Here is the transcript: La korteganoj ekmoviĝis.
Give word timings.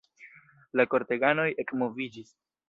La 0.79 0.85
korteganoj 0.93 1.47
ekmoviĝis. 1.65 2.35